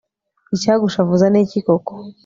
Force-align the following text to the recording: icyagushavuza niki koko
icyagushavuza 0.55 1.25
niki 1.29 1.59
koko 1.67 1.91